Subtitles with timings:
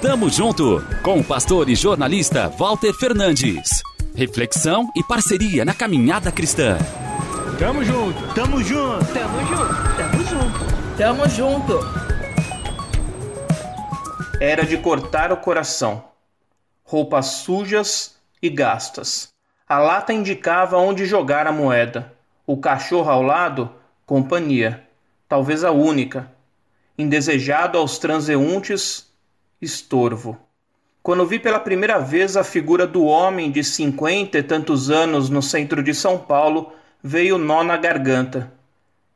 [0.00, 3.82] Tamo junto com o pastor e jornalista Walter Fernandes.
[4.14, 6.78] Reflexão e parceria na caminhada cristã.
[7.58, 11.80] Tamo junto, tamo junto, tamo junto, tamo junto, tamo junto.
[14.40, 16.04] Era de cortar o coração.
[16.82, 19.28] Roupas sujas e gastas.
[19.68, 22.14] A lata indicava onde jogar a moeda.
[22.46, 23.70] O cachorro ao lado,
[24.06, 24.82] companhia.
[25.28, 26.34] Talvez a única.
[26.98, 29.12] Indesejado aos transeuntes,
[29.60, 30.38] estorvo.
[31.02, 35.42] Quando vi pela primeira vez a figura do homem de cinquenta e tantos anos no
[35.42, 36.72] centro de São Paulo,
[37.02, 38.50] veio nó na garganta.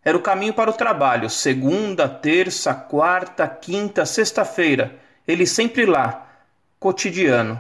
[0.04, 6.28] Era o caminho para o trabalho, segunda, terça, quarta, quinta, sexta-feira, ele sempre lá,
[6.78, 7.59] cotidiano.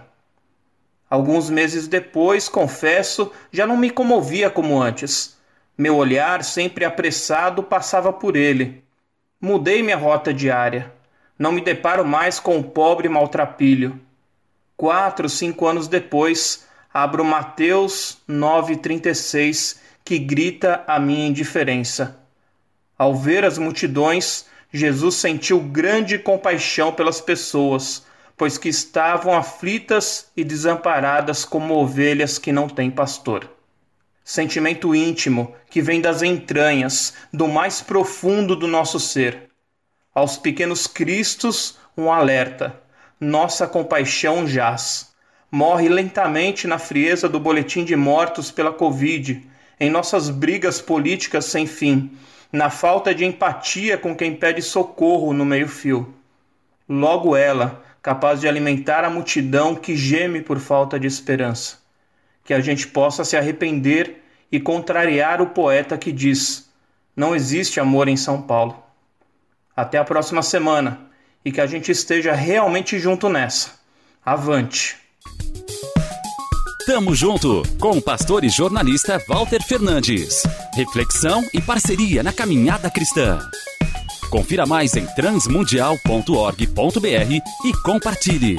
[1.08, 5.38] Alguns meses depois, confesso, já não me comovia como antes.
[5.78, 8.84] Meu olhar, sempre apressado, passava por ele.
[9.42, 10.92] Mudei minha rota diária.
[11.38, 13.98] Não me deparo mais com o pobre maltrapilho.
[14.76, 22.18] Quatro, cinco anos depois, abro Mateus 9,36, que grita a minha indiferença.
[22.98, 28.04] Ao ver as multidões, Jesus sentiu grande compaixão pelas pessoas,
[28.36, 33.50] pois que estavam aflitas e desamparadas como ovelhas que não têm pastor.
[34.24, 39.50] Sentimento íntimo que vem das entranhas, do mais profundo do nosso ser.
[40.14, 42.80] Aos pequenos cristos, um alerta:
[43.18, 45.10] nossa compaixão jaz.
[45.50, 49.44] Morre lentamente na frieza do boletim de mortos pela Covid,
[49.80, 52.16] em nossas brigas políticas sem fim,
[52.52, 56.14] na falta de empatia com quem pede socorro no meio-fio.
[56.88, 61.78] Logo ela, capaz de alimentar a multidão que geme por falta de esperança.
[62.50, 66.68] Que a gente possa se arrepender e contrariar o poeta que diz:
[67.14, 68.76] Não existe amor em São Paulo.
[69.76, 70.98] Até a próxima semana
[71.44, 73.78] e que a gente esteja realmente junto nessa.
[74.26, 74.96] Avante!
[76.84, 80.42] Tamo junto com o pastor e jornalista Walter Fernandes.
[80.74, 83.38] Reflexão e parceria na caminhada cristã.
[84.28, 87.32] Confira mais em transmundial.org.br
[87.64, 88.56] e compartilhe.